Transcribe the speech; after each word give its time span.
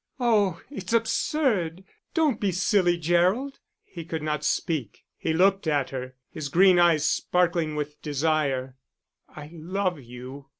"Oh, 0.19 0.59
it's 0.71 0.93
absurd! 0.93 1.83
Don't 2.15 2.39
be 2.39 2.51
silly, 2.51 2.97
Gerald." 2.97 3.59
He 3.83 4.03
could 4.03 4.23
not 4.23 4.43
speak; 4.43 5.05
he 5.15 5.31
looked 5.31 5.67
at 5.67 5.91
her, 5.91 6.15
his 6.31 6.49
green 6.49 6.79
eyes 6.79 7.05
sparkling 7.07 7.75
with 7.75 8.01
desire. 8.01 8.77
"I 9.29 9.51
love 9.53 9.99
you." 10.01 10.47